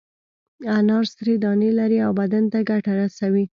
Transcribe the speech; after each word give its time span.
انار 0.77 1.05
سرې 1.13 1.35
دانې 1.43 1.69
لري 1.79 1.99
او 2.05 2.11
بدن 2.21 2.43
ته 2.51 2.59
ګټه 2.69 2.91
رسوي. 3.01 3.45